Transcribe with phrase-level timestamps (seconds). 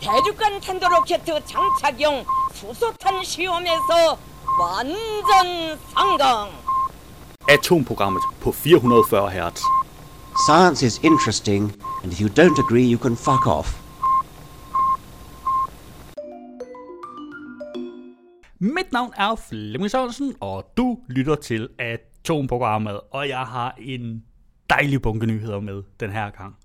[0.00, 4.18] 대륙간 탄도로켓 장착용 수소탄 시험에서
[4.60, 6.50] 완전 성공.
[7.48, 9.62] Atomprogrammet på 440 Hz.
[10.46, 11.72] Science is interesting,
[12.02, 13.82] and if you don't agree, you can fuck off.
[18.58, 24.24] Mit navn er Flemming Sørensen, og du lytter til Atomprogrammet, og jeg har en
[24.70, 26.56] dejlig bunke nyheder med den her gang.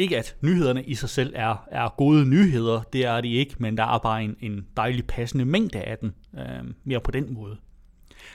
[0.00, 3.76] Ikke at nyhederne i sig selv er, er gode nyheder, det er de ikke, men
[3.76, 7.56] der er bare en, en dejlig passende mængde af den, øh, mere på den måde.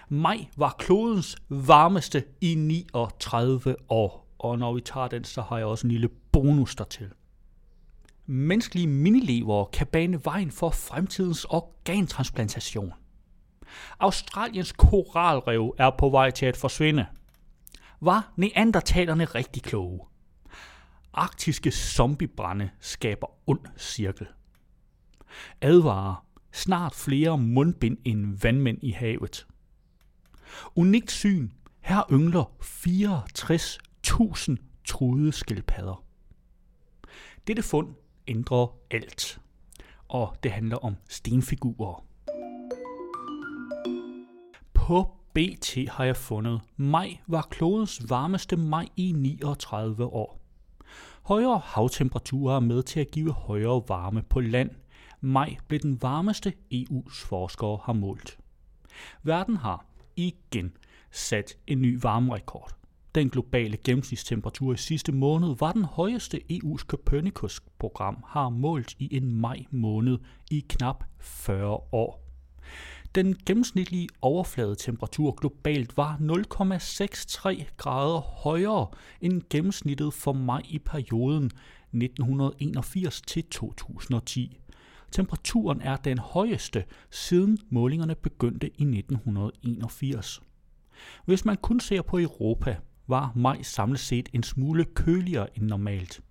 [0.10, 5.66] Maj var klodens varmeste i 39 år, og når vi tager den, så har jeg
[5.66, 7.10] også en lille bonus dertil.
[8.26, 12.94] Menneskelige minilever kan bane vejen for fremtidens organtransplantation.
[14.00, 17.06] Australiens koralrev er på vej til at forsvinde.
[18.02, 20.00] Var neandertalerne rigtig kloge?
[21.18, 24.28] Arktiske zombiebrænde skaber ond cirkel.
[25.62, 29.48] Advarer snart flere mundbind end vandmænd i havet.
[30.76, 31.50] Unikt syn.
[31.82, 36.04] Her yngler 64.000 truede skildpadder.
[37.48, 37.96] Dette fund
[38.28, 39.42] ændrer alt.
[40.08, 42.06] Og det handler om stenfigurer.
[44.74, 50.45] På BT har jeg fundet, maj var klodens varmeste maj i 39 år.
[51.26, 54.70] Højere havtemperaturer er med til at give højere varme på land.
[55.22, 58.40] Maj blev den varmeste EU's forskere har målt.
[59.24, 60.74] Verden har igen
[61.12, 62.72] sat en ny varmerekord.
[63.16, 69.32] Den globale gennemsnitstemperatur i sidste måned var den højeste EU's Copernicus-program har målt i en
[69.32, 70.18] maj måned
[70.52, 72.22] i knap 40 år.
[73.16, 78.88] Den gennemsnitlige overfladetemperatur globalt var 0,63 grader højere
[79.22, 81.46] end gennemsnittet for maj i perioden
[81.94, 84.60] 1981 til 2010.
[85.12, 90.42] Temperaturen er den højeste siden målingerne begyndte i 1981.
[91.26, 96.22] Hvis man kun ser på Europa, var maj samlet set en smule køligere end normalt.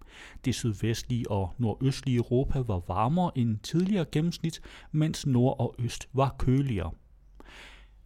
[0.44, 4.60] Det sydvestlige og nordøstlige Europa var varmere end tidligere gennemsnit,
[4.92, 6.90] mens nord og øst var køligere.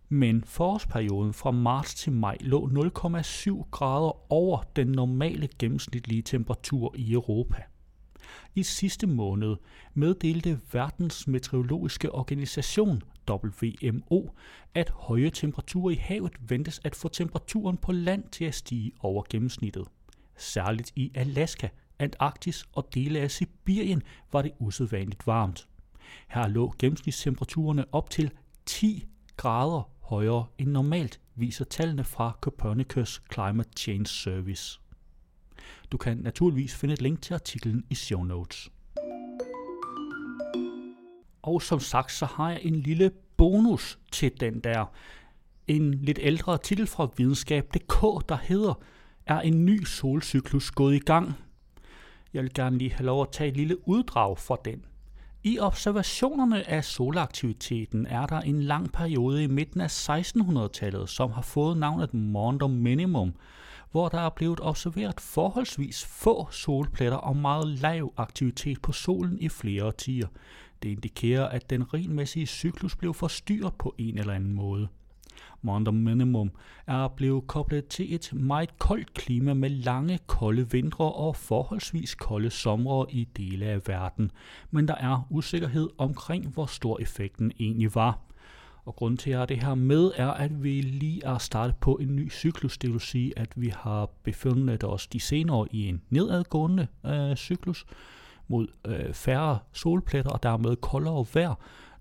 [0.09, 7.13] Men forårsperioden fra marts til maj lå 0,7 grader over den normale gennemsnitlige temperatur i
[7.13, 7.63] Europa.
[8.55, 9.57] I sidste måned
[9.95, 14.29] meddelte Verdens Meteorologiske Organisation, WMO,
[14.75, 19.23] at høje temperaturer i havet ventes at få temperaturen på land til at stige over
[19.31, 19.85] gennemsnittet.
[20.37, 21.69] Særligt i Alaska,
[21.99, 25.69] Antarktis og dele af Sibirien var det usædvanligt varmt.
[26.29, 28.31] Her lå gennemsnitstemperaturerne op til
[28.67, 29.05] 10
[29.37, 34.81] grader højere end normalt, viser tallene fra Copernicus Climate Change Service.
[35.93, 38.71] Du kan naturligvis finde et link til artiklen i show notes.
[41.43, 44.93] Og som sagt, så har jeg en lille bonus til den der.
[45.67, 48.75] En lidt ældre artikel fra videnskab.dk, der hedder
[49.27, 51.33] Er en ny solcyklus gået i gang?
[52.35, 54.85] Jeg vil gerne lige have lov at tage et lille uddrag fra den.
[55.43, 61.43] I observationerne af solaktiviteten er der en lang periode i midten af 1600-tallet, som har
[61.43, 63.35] fået navnet Maunder Minimum,
[63.91, 69.49] hvor der er blevet observeret forholdsvis få solpletter og meget lav aktivitet på solen i
[69.49, 70.29] flere årtier.
[70.83, 74.89] Det indikerer, at den regelmæssige cyklus blev forstyrret på en eller anden måde.
[75.63, 76.51] Maunder Minimum
[76.87, 82.51] er blevet koblet til et meget koldt klima med lange, kolde vintre og forholdsvis kolde
[82.51, 84.31] somre i dele af verden,
[84.71, 88.19] men der er usikkerhed omkring, hvor stor effekten egentlig var.
[88.85, 91.77] Og grund til, at jeg har det her med, er, at vi lige er startet
[91.77, 92.79] på en ny cyklus.
[92.79, 97.87] Det vil sige, at vi har befundet os de senere i en nedadgående øh, cyklus
[98.49, 101.55] mod øh, færre solpletter og dermed koldere vejr.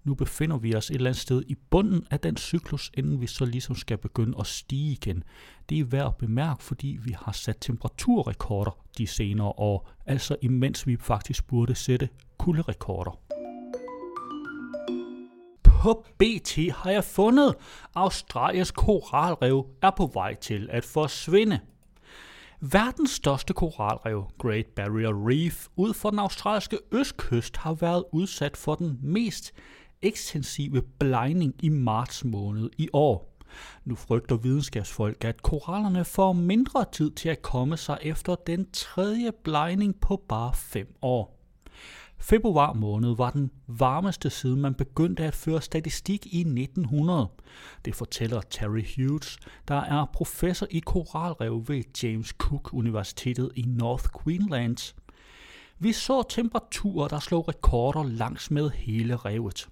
[0.07, 3.27] Nu befinder vi os et eller andet sted i bunden af den cyklus, inden vi
[3.27, 5.23] så ligesom skal begynde at stige igen.
[5.69, 10.87] Det er værd at bemærke, fordi vi har sat temperaturrekorder de senere år, altså imens
[10.87, 13.19] vi faktisk burde sætte kulderekorder.
[15.63, 17.55] På BT har jeg fundet,
[17.95, 21.59] Australiens koralrev er på vej til at forsvinde.
[22.61, 28.75] Verdens største koralrev, Great Barrier Reef, ud for den australske østkyst, har været udsat for
[28.75, 29.53] den mest
[30.01, 33.37] ekstensive blegning i marts måned i år.
[33.85, 39.31] Nu frygter videnskabsfolk, at korallerne får mindre tid til at komme sig efter den tredje
[39.43, 41.37] blegning på bare fem år.
[42.19, 47.27] Februar måned var den varmeste siden man begyndte at føre statistik i 1900.
[47.85, 54.05] Det fortæller Terry Hughes, der er professor i koralrev ved James Cook Universitetet i North
[54.23, 54.93] Queensland.
[55.79, 59.67] Vi så temperaturer, der slog rekorder langs med hele revet.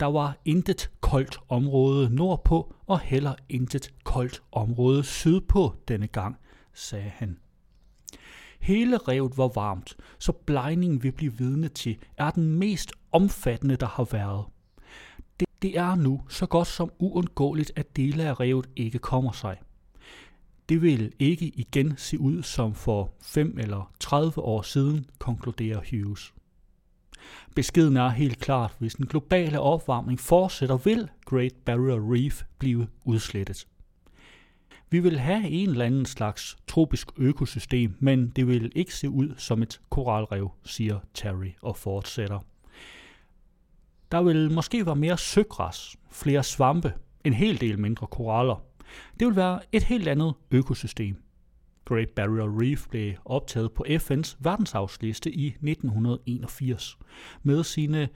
[0.00, 6.36] Der var intet koldt område nordpå, og heller intet koldt område sydpå denne gang,
[6.74, 7.38] sagde han.
[8.60, 13.86] Hele revet var varmt, så blegningen vi blive vidne til er den mest omfattende, der
[13.86, 14.44] har været.
[15.40, 19.56] Det, det er nu så godt som uundgåeligt, at dele af revet ikke kommer sig.
[20.68, 26.34] Det vil ikke igen se ud som for 5 eller 30 år siden, konkluderer Hughes.
[27.54, 33.66] Beskeden er helt klart, hvis den globale opvarmning fortsætter, vil Great Barrier Reef blive udslettet.
[34.90, 39.34] Vi vil have en eller anden slags tropisk økosystem, men det vil ikke se ud
[39.36, 42.38] som et koralrev, siger Terry og fortsætter.
[44.12, 46.92] Der vil måske være mere søgræs, flere svampe,
[47.24, 48.62] en hel del mindre koraller.
[49.20, 51.16] Det vil være et helt andet økosystem.
[51.84, 56.98] Great Barrier Reef blev optaget på FN's verdensarvsliste i 1981.
[57.42, 58.08] Med sine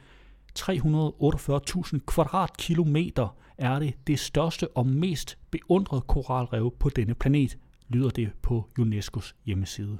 [0.58, 7.58] 348.000 kvadratkilometer er det det største og mest beundrede koralrev på denne planet,
[7.88, 9.98] lyder det på UNESCO's hjemmeside.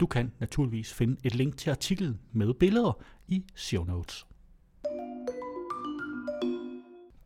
[0.00, 4.26] Du kan naturligvis finde et link til artiklen med billeder i show notes.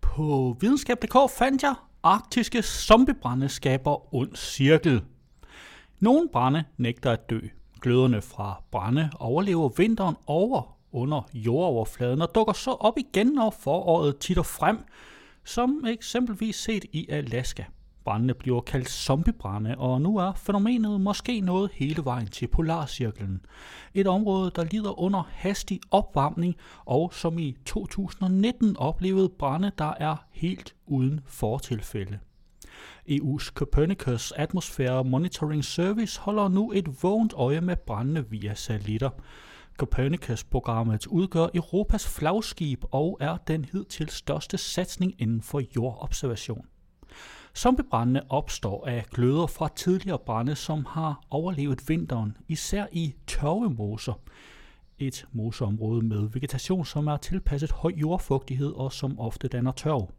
[0.01, 5.03] På videnskab.dk fandt jeg arktiske zombiebrænde skaber ond cirkel.
[6.07, 7.41] Nogle brænde nægter at dø.
[7.81, 14.19] Gløderne fra brænde overlever vinteren over under jordoverfladen og dukker så op igen, når foråret
[14.19, 14.79] titter frem,
[15.45, 17.65] som eksempelvis set i Alaska.
[18.05, 23.41] Brændene bliver kaldt zombiebrænde, og nu er fænomenet måske nået hele vejen til Polarcirklen.
[23.95, 26.55] Et område, der lider under hastig opvarmning,
[26.85, 32.19] og som i 2019 oplevede brænde, der er helt uden fortilfælde.
[33.09, 39.11] EU's Copernicus Atmosphere Monitoring Service holder nu et vågent øje med brændende via satellitter.
[39.77, 46.67] Copernicus-programmet udgør Europas flagskib og er den hidtil største satsning inden for jordobservation.
[47.57, 54.21] Zombiebrændene opstår af gløder fra tidligere brænde, som har overlevet vinteren, især i tørvemoser.
[54.99, 60.11] Et moseområde med vegetation, som er tilpasset høj jordfugtighed og som ofte danner tørv.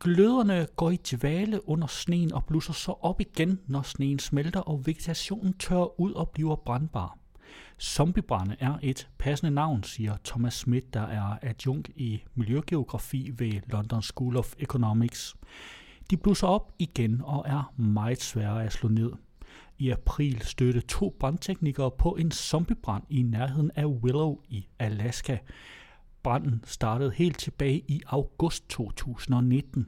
[0.00, 4.86] Gløderne går i dvale under sneen og blusser så op igen, når sneen smelter og
[4.86, 7.18] vegetationen tørrer ud og bliver brandbar.
[7.82, 14.02] Zombiebrænde er et passende navn, siger Thomas Schmidt, der er adjunkt i miljøgeografi ved London
[14.02, 15.36] School of Economics.
[16.10, 19.12] De blusser op igen og er meget svære at slå ned.
[19.78, 25.38] I april stødte to brandteknikere på en zombiebrand i nærheden af Willow i Alaska.
[26.26, 29.86] Branden startede helt tilbage i august 2019.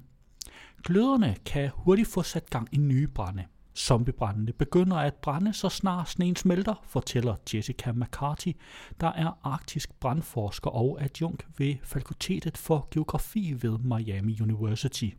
[0.84, 3.44] Gløderne kan hurtigt få sat gang i nye brænde.
[3.76, 8.52] Zombiebrændene begynder at brænde, så snart sneen smelter, fortæller Jessica McCarthy,
[9.00, 15.10] der er arktisk brandforsker og adjunkt ved Fakultetet for Geografi ved Miami University.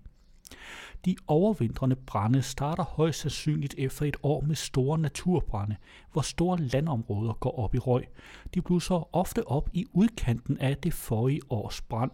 [1.05, 5.75] De overvintrende brænde starter højst sandsynligt efter et år med store naturbrænde,
[6.11, 8.07] hvor store landområder går op i røg.
[8.53, 12.11] De blusser ofte op i udkanten af det forrige års brand.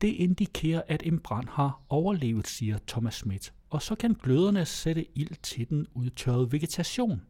[0.00, 5.18] Det indikerer, at en brand har overlevet, siger Thomas Schmidt, og så kan gløderne sætte
[5.18, 7.22] ild til den udtørrede vegetation.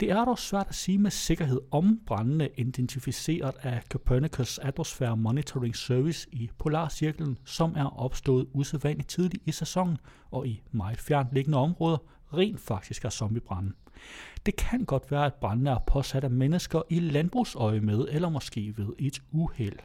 [0.00, 5.76] Det er dog svært at sige med sikkerhed, om brandene identificeret af Copernicus Atmosphere Monitoring
[5.76, 9.98] Service i Polarcirklen, som er opstået usædvanligt tidligt i sæsonen
[10.30, 11.98] og i meget fjernt liggende områder,
[12.34, 13.72] rent faktisk er zombiebrænde.
[14.46, 18.74] Det kan godt være, at brændene er påsat af mennesker i landbrugsøje med, eller måske
[18.76, 19.78] ved et uheld.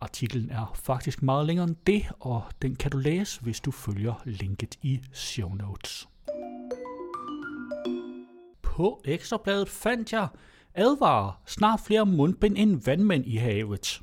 [0.00, 4.22] Artiklen er faktisk meget længere end det, og den kan du læse, hvis du følger
[4.24, 6.09] linket i show notes.
[8.80, 10.28] På ekstrabladet fandt jeg
[10.74, 14.00] advarer snart flere mundbind end vandmænd i havet.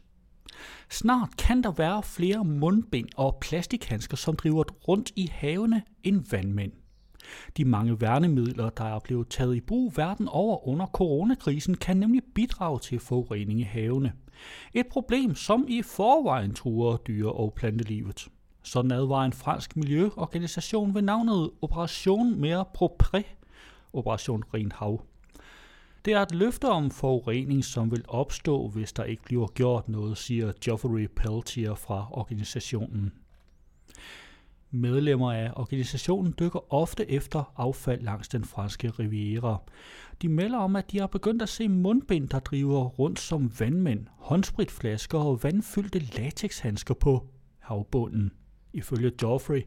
[0.90, 6.72] Snart kan der være flere mundbind og plastikhandsker, som driver rundt i havene end vandmænd.
[7.58, 12.22] De mange værnemidler, der er blevet taget i brug verden over under coronakrisen, kan nemlig
[12.36, 14.14] bidrage til forurening i havene.
[14.74, 18.28] Et problem, som i forvejen truer dyre- og plantelivet.
[18.64, 23.24] Sådan advarer en fransk miljøorganisation ved navnet Operation Mere Propre
[23.98, 25.02] Operation Ren Hav.
[26.06, 30.18] Det er et løfte om forurening, som vil opstå, hvis der ikke bliver gjort noget,
[30.18, 33.14] siger Geoffrey Peltier fra organisationen.
[34.72, 39.58] Medlemmer af organisationen dykker ofte efter affald langs den franske riviera.
[40.22, 44.08] De melder om, at de har begyndt at se mundbind, der driver rundt som vandmænd,
[44.18, 47.28] håndspritflasker og vandfyldte latexhandsker på
[47.60, 48.32] havbunden.
[48.74, 49.62] Ifølge Geoffrey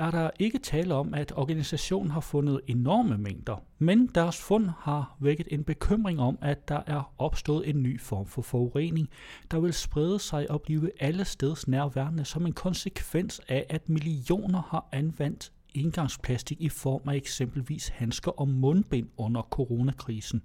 [0.00, 5.16] er der ikke tale om, at organisationen har fundet enorme mængder, men deres fund har
[5.20, 9.08] vækket en bekymring om, at der er opstået en ny form for forurening,
[9.50, 14.62] der vil sprede sig og blive alle steds nærværende som en konsekvens af, at millioner
[14.62, 20.42] har anvendt engangsplastik i form af eksempelvis handsker og mundbind under coronakrisen.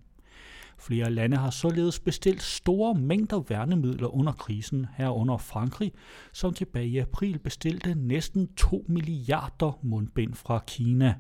[0.80, 5.92] Flere lande har således bestilt store mængder værnemidler under krisen, herunder Frankrig,
[6.34, 11.16] som tilbage i april bestilte næsten 2 milliarder mundbind fra Kina.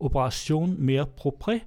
[0.00, 1.60] Operation Mere Propre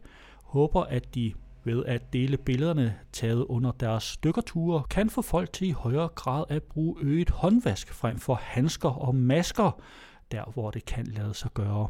[0.43, 1.33] håber, at de
[1.63, 6.43] ved at dele billederne taget under deres stykkerture, kan få folk til i højere grad
[6.49, 9.81] at bruge øget håndvask frem for handsker og masker,
[10.31, 11.87] der hvor det kan lade sig gøre.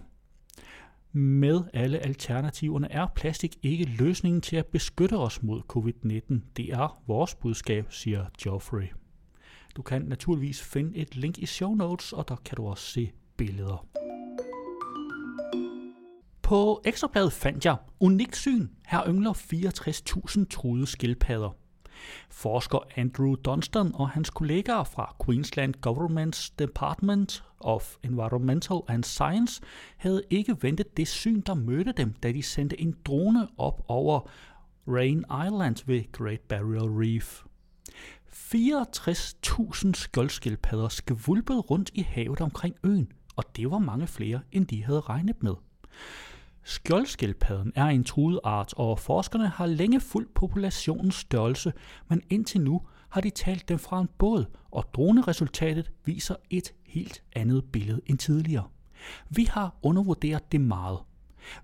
[1.17, 6.35] Med alle alternativerne er plastik ikke løsningen til at beskytte os mod covid-19.
[6.57, 8.87] Det er vores budskab, siger Geoffrey.
[9.75, 13.11] Du kan naturligvis finde et link i show notes, og der kan du også se
[13.37, 13.87] billeder.
[16.41, 18.67] På Ekstrabladet fandt jeg unikt syn.
[18.87, 21.55] Her yngler 64.000 truede skildpadder.
[22.29, 29.61] Forsker Andrew Dunstan og hans kollegaer fra Queensland Government's Department of Environmental and Science
[29.97, 34.29] havde ikke ventet det syn, der mødte dem, da de sendte en drone op over
[34.87, 37.43] Rain Island ved Great Barrier Reef.
[38.29, 44.83] 64.000 skjoldskildpadder skvulpede rundt i havet omkring øen, og det var mange flere, end de
[44.83, 45.53] havde regnet med.
[46.63, 51.73] Skjoldskildpadden er en truet art, og forskerne har længe fulgt populationens størrelse,
[52.09, 57.23] men indtil nu har de talt dem fra en båd, og droneresultatet viser et helt
[57.35, 58.67] andet billede end tidligere.
[59.29, 60.99] Vi har undervurderet det meget.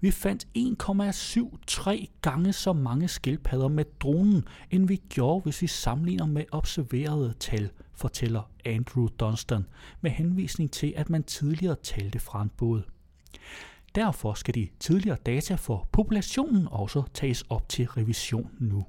[0.02, 6.26] Vi fandt 1,73 gange så mange skildpadder med dronen, end vi gjorde, hvis vi sammenligner
[6.26, 9.66] med observerede tal, fortæller Andrew Dunstan,
[10.02, 12.84] med henvisning til, at man tidligere talte fra en båd.
[13.96, 18.86] Derfor skal de tidligere data for populationen også tages op til revision nu.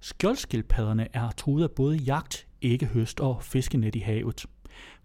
[0.00, 4.46] Skjoldskildpadderne er truet af både jagt, æggehøst og fiskenet i havet.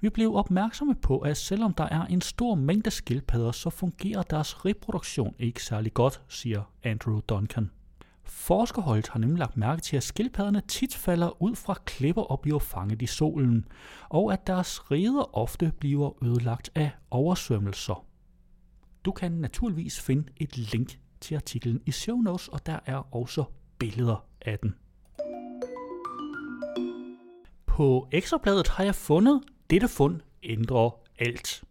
[0.01, 4.65] Vi blev opmærksomme på, at selvom der er en stor mængde skildpadder, så fungerer deres
[4.65, 7.69] reproduktion ikke særlig godt, siger Andrew Duncan.
[8.23, 12.59] Forskerholdet har nemlig lagt mærke til, at skildpadderne tit falder ud fra klipper og bliver
[12.59, 13.65] fanget i solen,
[14.09, 18.05] og at deres reder ofte bliver ødelagt af oversvømmelser.
[19.05, 23.43] Du kan naturligvis finde et link til artiklen i show notes, og der er også
[23.79, 24.75] billeder af den.
[27.65, 31.63] På ekstrabladet har jeg fundet, dette fund ændrer alt.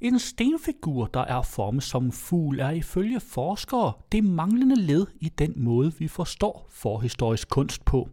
[0.00, 5.52] En stenfigur, der er formet som fugl, er ifølge forskere det manglende led i den
[5.56, 8.08] måde, vi forstår forhistorisk kunst på.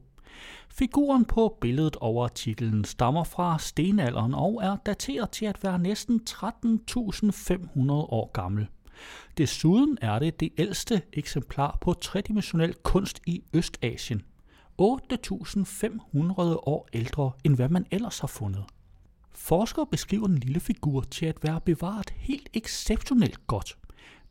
[0.70, 6.22] Figuren på billedet over titlen stammer fra stenalderen og er dateret til at være næsten
[6.30, 8.68] 13.500 år gammel.
[9.38, 14.22] Desuden er det det ældste eksemplar på tredimensionel kunst i Østasien.
[14.82, 14.86] 8.500
[16.40, 18.66] år ældre end hvad man ellers har fundet.
[19.38, 23.78] Forskere beskriver den lille figur til at være bevaret helt exceptionelt godt.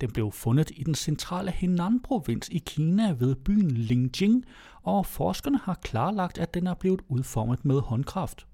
[0.01, 4.45] Den blev fundet i den centrale Henan-provins i Kina ved byen Lingjing,
[4.83, 8.47] og forskerne har klarlagt, at den er blevet udformet med håndkraft.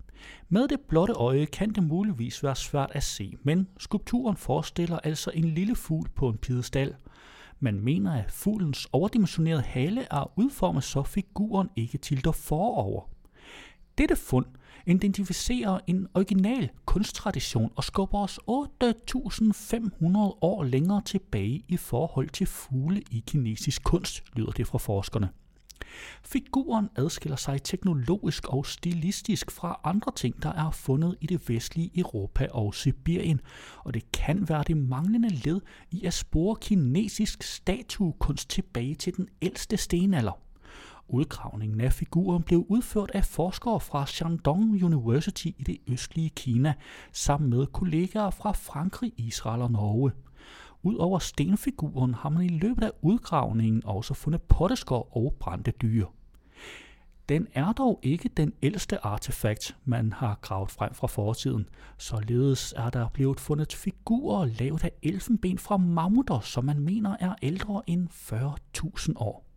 [0.49, 5.31] Med det blotte øje kan det muligvis være svært at se, men skulpturen forestiller altså
[5.35, 6.95] en lille fugl på en pidestal.
[7.61, 13.09] Man mener, at fuglens overdimensionerede hale er udformet, så figuren ikke tilter forover.
[13.99, 14.47] Dette fund
[14.87, 23.03] identificerer en original kunsttradition og skubber os 8.500 år længere tilbage i forhold til fugle
[23.11, 25.29] i kinesisk kunst, lyder det fra forskerne.
[26.25, 31.91] Figuren adskiller sig teknologisk og stilistisk fra andre ting, der er fundet i det vestlige
[31.95, 33.41] Europa og Sibirien,
[33.79, 39.29] og det kan være det manglende led i at spore kinesisk statuekunst tilbage til den
[39.43, 40.52] ældste stenalder.
[41.09, 46.75] Udgravningen af figuren blev udført af forskere fra Shandong University i det østlige Kina,
[47.13, 50.13] sammen med kollegaer fra Frankrig, Israel og Norge.
[50.83, 56.07] Udover stenfiguren har man i løbet af udgravningen også fundet potteskår og brændte dyr.
[57.29, 61.69] Den er dog ikke den ældste artefakt, man har gravet frem fra fortiden.
[61.99, 67.35] Således er der blevet fundet figurer lavet af elfenben fra mammutter, som man mener er
[67.43, 69.52] ældre end 40.000 år.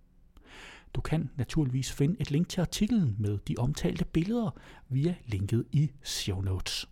[0.96, 4.50] Du kan naturligvis finde et link til artiklen med de omtalte billeder
[4.90, 6.90] via linket i show notes.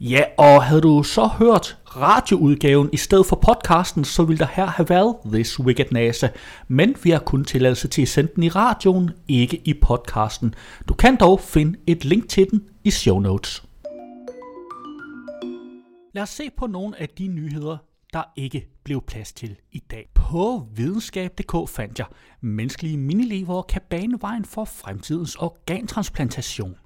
[0.00, 4.66] Ja, og havde du så hørt radioudgaven i stedet for podcasten, så ville der her
[4.66, 6.28] have været This Wicked NASA.
[6.68, 10.54] Men vi har kun tilladelse til at sende den i radioen, ikke i podcasten.
[10.88, 13.64] Du kan dog finde et link til den i show notes.
[16.14, 17.76] Lad os se på nogle af de nyheder,
[18.12, 20.11] der ikke blev plads til i dag.
[20.32, 22.06] På videnskab.dk fandt jeg,
[22.40, 26.76] menneskelige minilever kan bane vejen for fremtidens organtransplantation.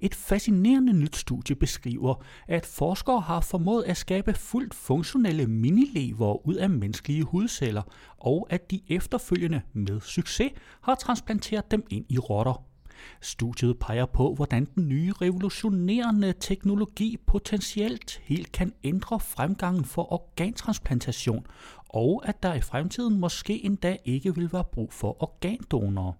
[0.00, 2.14] Et fascinerende nyt studie beskriver,
[2.48, 7.82] at forskere har formået at skabe fuldt funktionelle minilever ud af menneskelige hudceller,
[8.18, 12.64] og at de efterfølgende med succes har transplanteret dem ind i rotter.
[13.20, 21.46] Studiet peger på, hvordan den nye revolutionerende teknologi potentielt helt kan ændre fremgangen for organtransplantation,
[21.92, 26.12] og at der i fremtiden måske endda ikke vil være brug for organdonorer.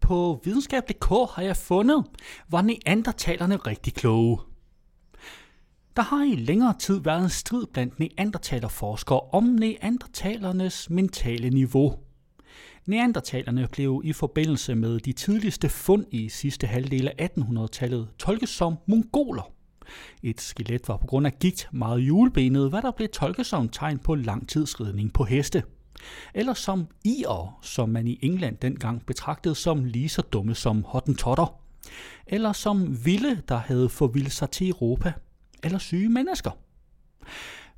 [0.00, 2.04] På videnskab.dk har jeg fundet,
[2.48, 4.38] var neandertalerne rigtig kloge.
[5.96, 11.94] Der har i længere tid været en strid blandt neandertalerforskere om neandertalernes mentale niveau–
[12.88, 18.76] Neandertalerne blev i forbindelse med de tidligste fund i sidste halvdel af 1800-tallet tolket som
[18.86, 19.52] mongoler.
[20.22, 23.98] Et skelet var på grund af gigt meget julebenet, hvad der blev tolket som tegn
[23.98, 25.62] på langtidsridning på heste.
[26.34, 31.60] Eller som ier, som man i England dengang betragtede som lige så dumme som hottentotter.
[32.26, 35.12] Eller som vilde, der havde forvildet sig til Europa.
[35.64, 36.50] Eller syge mennesker.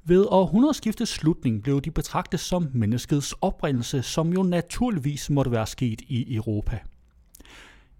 [0.05, 6.01] Ved århundredskiftets slutning blev de betragtet som menneskets oprindelse, som jo naturligvis måtte være sket
[6.01, 6.79] i Europa.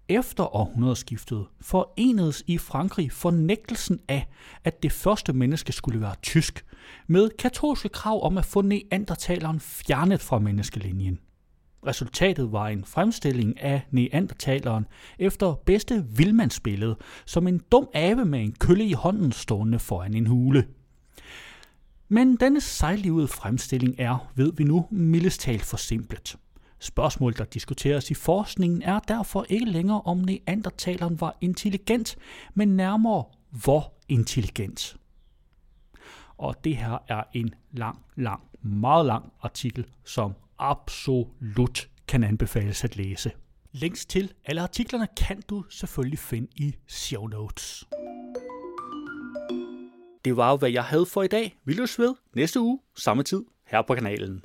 [0.09, 4.27] Efter århundredeskiftet forenedes i Frankrig fornægtelsen af,
[4.63, 6.65] at det første menneske skulle være tysk,
[7.07, 11.19] med katolske krav om at få neandertaleren fjernet fra menneskelinjen.
[11.87, 14.85] Resultatet var en fremstilling af neandertaleren
[15.19, 20.27] efter bedste vildmandsbillede, som en dum abe med en kølle i hånden stående foran en
[20.27, 20.65] hule–
[22.13, 26.35] men denne sejlivede fremstilling er, ved vi nu, mildest talt forsimplet.
[26.81, 32.17] Spørgsmålet, der diskuteres i forskningen, er derfor ikke længere, om neandertaleren var intelligent,
[32.53, 34.97] men nærmere, hvor intelligent.
[36.37, 42.95] Og det her er en lang, lang, meget lang artikel, som absolut kan anbefales at
[42.95, 43.31] læse.
[43.71, 47.87] Links til alle artiklerne kan du selvfølgelig finde i show notes.
[50.25, 51.55] Det var hvad jeg havde for i dag.
[51.65, 54.41] Vi løs ved næste uge, samme tid, her på kanalen.